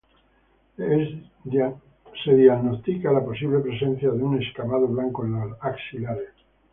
Es 0.77 1.09
diagnóstica 1.43 3.11
la 3.11 3.23
posible 3.23 3.59
presencia 3.59 4.09
de 4.09 4.23
un 4.23 4.41
escamado 4.41 4.87
blanco 4.87 5.25
en 5.25 5.33
los 5.33 5.57
axilares. 5.61 6.29